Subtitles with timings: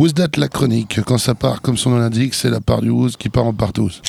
[0.00, 2.88] Who's that la chronique Quand ça part comme son nom l'indique, c'est la part du
[2.88, 4.00] Who's qui part en partous.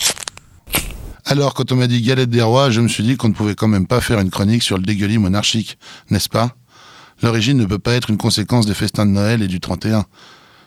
[1.26, 3.56] Alors, quand on m'a dit galette des rois, je me suis dit qu'on ne pouvait
[3.56, 5.78] quand même pas faire une chronique sur le dégueulis monarchique,
[6.10, 6.56] n'est-ce pas?
[7.22, 10.06] L'origine ne peut pas être une conséquence des festins de Noël et du 31.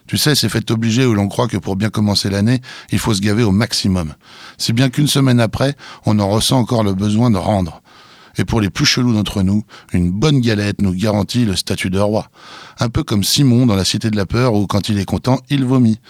[0.06, 2.60] Tu sais, c'est fait obligé où l'on croit que pour bien commencer l'année,
[2.92, 4.12] il faut se gaver au maximum.
[4.58, 7.80] Si bien qu'une semaine après, on en ressent encore le besoin de rendre.
[8.36, 11.98] Et pour les plus chelous d'entre nous, une bonne galette nous garantit le statut de
[11.98, 12.28] roi.
[12.78, 15.40] Un peu comme Simon dans la Cité de la Peur où quand il est content,
[15.50, 16.00] il vomit.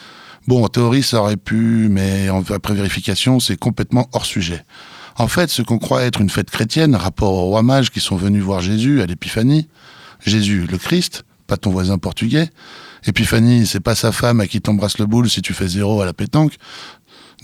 [0.47, 4.65] Bon, en théorie, ça aurait pu, mais après vérification, c'est complètement hors sujet.
[5.17, 8.17] En fait, ce qu'on croit être une fête chrétienne, rapport aux rois mages qui sont
[8.17, 9.69] venus voir Jésus à l'épiphanie,
[10.25, 12.51] Jésus, le Christ, pas ton voisin portugais,
[13.07, 16.07] Épiphanie, c'est pas sa femme à qui t'embrasse le boule si tu fais zéro à
[16.07, 16.55] la pétanque.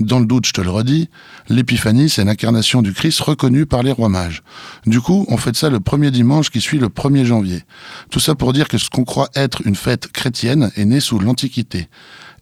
[0.01, 1.11] Dans le doute, je te le redis,
[1.51, 4.43] l'épiphanie, c'est l'incarnation du Christ reconnue par les rois mages.
[4.87, 7.65] Du coup, on fait ça le premier dimanche qui suit le 1er janvier.
[8.11, 11.19] Tout ça pour dire que ce qu'on croit être une fête chrétienne est né sous
[11.19, 11.89] l'Antiquité.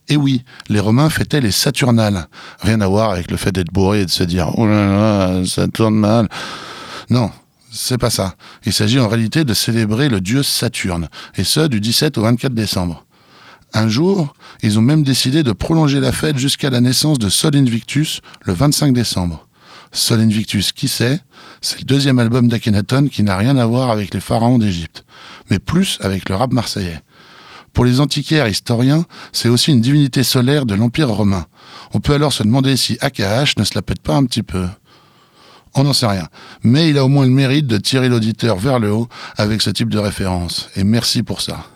[0.07, 2.29] Et oui, les Romains fêtaient les Saturnales.
[2.61, 5.45] Rien à voir avec le fait d'être bourré et de se dire Oh là là,
[5.45, 6.29] ça tourne mal.
[7.11, 7.33] Non,
[7.73, 8.37] c'est pas ça.
[8.65, 12.55] Il s'agit en réalité de célébrer le dieu Saturne, et ce du 17 au 24
[12.55, 13.05] décembre.
[13.75, 17.55] Un jour, ils ont même décidé de prolonger la fête jusqu'à la naissance de Sol
[17.55, 19.47] Invictus le 25 décembre.
[19.93, 21.21] Sol Invictus, qui c'est
[21.61, 25.05] C'est le deuxième album d'Akhenaton qui n'a rien à voir avec les pharaons d'Égypte,
[25.51, 27.01] mais plus avec le rap marseillais.
[27.73, 31.47] Pour les antiquaires historiens, c'est aussi une divinité solaire de l'Empire romain.
[31.95, 34.67] On peut alors se demander si AKH ne se la pète pas un petit peu.
[35.75, 36.27] On n'en sait rien.
[36.63, 39.71] Mais il a au moins le mérite de tirer l'auditeur vers le haut avec ce
[39.71, 40.71] type de référence.
[40.75, 41.67] Et merci pour ça.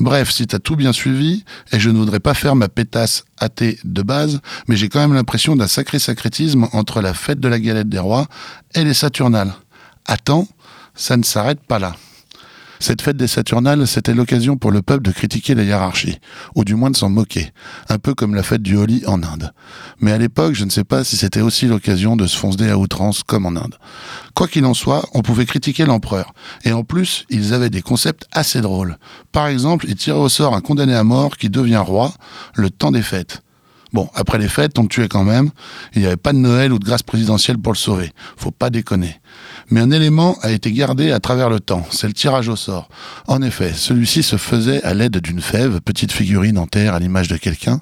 [0.00, 3.78] Bref, si t'as tout bien suivi, et je ne voudrais pas faire ma pétasse athée
[3.84, 7.60] de base, mais j'ai quand même l'impression d'un sacré sacrétisme entre la fête de la
[7.60, 8.26] galette des rois
[8.74, 9.52] et les Saturnales.
[10.06, 10.48] Attends,
[10.94, 11.96] ça ne s'arrête pas là.
[12.82, 16.18] Cette fête des Saturnales, c'était l'occasion pour le peuple de critiquer la hiérarchie,
[16.54, 17.52] ou du moins de s'en moquer,
[17.90, 19.52] un peu comme la fête du Holi en Inde.
[20.00, 22.78] Mais à l'époque, je ne sais pas si c'était aussi l'occasion de se foncer à
[22.78, 23.76] outrance comme en Inde.
[24.34, 26.32] Quoi qu'il en soit, on pouvait critiquer l'empereur.
[26.64, 28.96] Et en plus, ils avaient des concepts assez drôles.
[29.30, 32.14] Par exemple, ils tiraient au sort un condamné à mort qui devient roi
[32.54, 33.42] le temps des fêtes.
[33.92, 35.50] Bon, après les fêtes, on le tuait quand même.
[35.94, 38.12] Il n'y avait pas de Noël ou de grâce présidentielle pour le sauver.
[38.36, 39.20] Faut pas déconner.
[39.70, 41.84] Mais un élément a été gardé à travers le temps.
[41.90, 42.88] C'est le tirage au sort.
[43.26, 47.28] En effet, celui-ci se faisait à l'aide d'une fève, petite figurine en terre à l'image
[47.28, 47.80] de quelqu'un.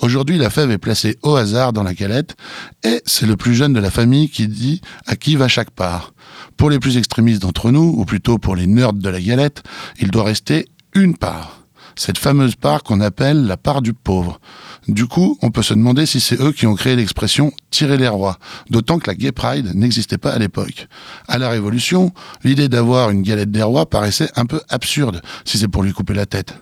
[0.00, 2.36] Aujourd'hui, la fève est placée au hasard dans la galette
[2.84, 6.14] et c'est le plus jeune de la famille qui dit à qui va chaque part.
[6.56, 9.62] Pour les plus extrémistes d'entre nous, ou plutôt pour les nerds de la galette,
[9.98, 11.59] il doit rester une part
[12.00, 14.40] cette fameuse part qu'on appelle la part du pauvre.
[14.88, 18.08] Du coup, on peut se demander si c'est eux qui ont créé l'expression tirer les
[18.08, 18.38] rois,
[18.70, 20.88] d'autant que la Gay Pride n'existait pas à l'époque.
[21.28, 22.12] À la Révolution,
[22.42, 26.14] l'idée d'avoir une galette des rois paraissait un peu absurde, si c'est pour lui couper
[26.14, 26.54] la tête.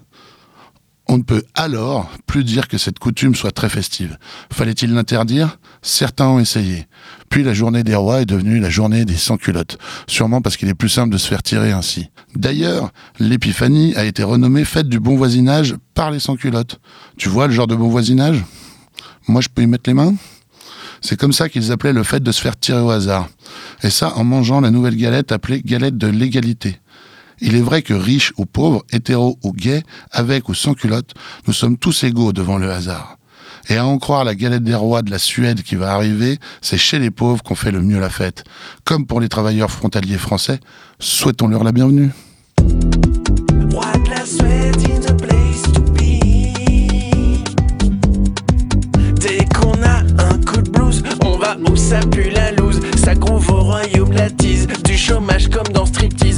[1.10, 4.18] On ne peut alors plus dire que cette coutume soit très festive.
[4.52, 5.58] Fallait-il l'interdire?
[5.80, 6.86] Certains ont essayé.
[7.30, 10.74] Puis la journée des rois est devenue la journée des sans-culottes, sûrement parce qu'il est
[10.74, 12.10] plus simple de se faire tirer ainsi.
[12.36, 16.78] D'ailleurs, l'épiphanie a été renommée fête du bon voisinage par les sans-culottes.
[17.16, 18.44] Tu vois le genre de bon voisinage?
[19.28, 20.14] Moi je peux y mettre les mains?
[21.00, 23.28] C'est comme ça qu'ils appelaient le fait de se faire tirer au hasard.
[23.82, 26.80] Et ça en mangeant la nouvelle galette appelée galette de l'égalité.
[27.40, 31.14] Il est vrai que riches ou pauvres, hétéros ou gays, avec ou sans culotte,
[31.46, 33.16] nous sommes tous égaux devant le hasard.
[33.68, 36.78] Et à en croire la galette des rois de la Suède qui va arriver, c'est
[36.78, 38.44] chez les pauvres qu'on fait le mieux la fête.
[38.84, 40.58] Comme pour les travailleurs frontaliers français,
[40.98, 42.10] souhaitons-leur la bienvenue.
[49.20, 50.70] Dès qu'on a un coup de
[51.24, 54.14] on va où ça pue la loose, ça groove au royaume
[54.84, 56.37] du chômage comme dans striptease.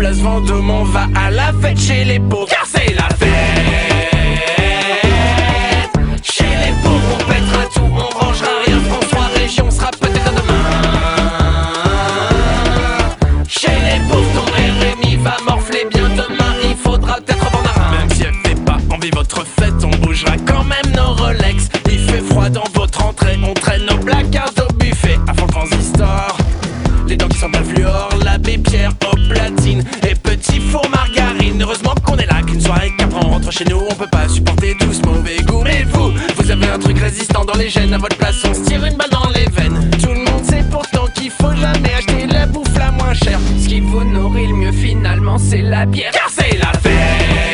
[0.00, 2.46] Place Vendôme, on va à la fête chez les pauvres,
[33.60, 35.62] chez nous, on peut pas supporter tout ce mauvais goût.
[35.64, 38.60] Mais vous, vous avez un truc résistant dans les gènes, à votre place on se
[38.60, 39.90] tire une balle dans les veines.
[40.02, 43.38] Tout le monde sait pourtant qu'il faut jamais acheter la bouffe la moins chère.
[43.62, 46.12] Ce qui vous nourrit le mieux finalement, c'est la bière.
[46.12, 47.49] Car c'est la fête.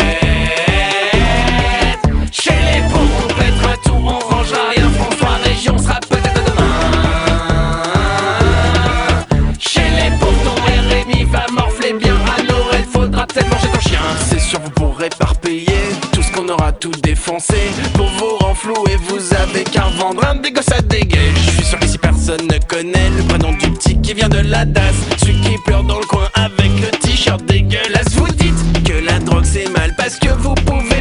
[16.36, 17.56] qu'on aura tout défoncé.
[17.94, 21.98] Pour vous renflouer, vous avez qu'à vendre un dégosse à déguer Je suis sûr qu'ici
[21.98, 25.84] personne ne connaît le prénom du petit qui vient de la DAS Celui qui pleure
[25.84, 30.16] dans le coin avec le t-shirt dégueulasse Vous dites que la drogue c'est mal parce
[30.18, 30.95] que vous pouvez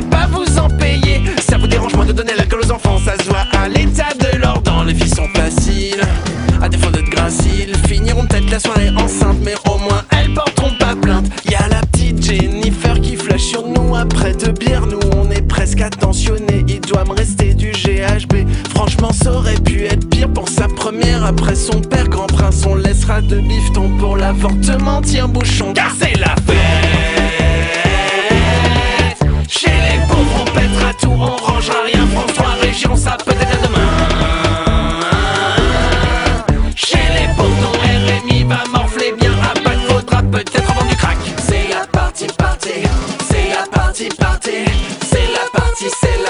[15.66, 16.64] presque attentionnés.
[16.68, 18.48] Il doit me rester du GHB.
[18.70, 22.08] Franchement, ça aurait pu être pire pour sa première après son père.
[22.08, 25.02] Grand prince, on laissera de bifton pour l'avortement.
[25.02, 26.56] Tiens, bouchon, car c'est la fête.
[29.50, 32.06] Chez les pauvres, on pètera tout, on rangera rien.
[32.14, 33.90] François, région, ça peut-être à demain.
[36.76, 39.32] Chez les pauvres, ton RMI va morfler bien.
[39.42, 41.18] À pas faudra peut-être vendre du crack.
[41.40, 42.84] C'est la partie, party.
[43.28, 44.95] C'est la partie, party.
[45.78, 46.25] C'est la partie, c'est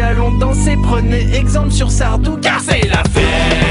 [0.00, 3.61] allons danser, prenez exemple sur Sardou, car c'est la fête.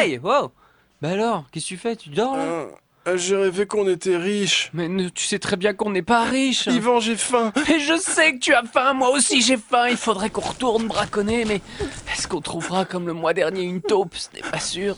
[0.00, 0.50] Réveille Wow.
[1.02, 1.96] Bah alors, qu'est-ce que tu fais?
[1.96, 2.42] Tu dors là?
[2.42, 4.70] Euh, J'ai rêvé qu'on était riches.
[4.74, 6.66] Mais ne- tu sais très bien qu'on n'est pas riches.
[6.66, 7.52] Yvan, j'ai faim.
[7.68, 9.88] Et je sais que tu as faim, moi aussi j'ai faim.
[9.88, 11.62] Il faudrait qu'on retourne braconner, mais
[12.12, 14.14] est-ce qu'on trouvera comme le mois dernier une taupe?
[14.16, 14.96] Ce n'est pas sûr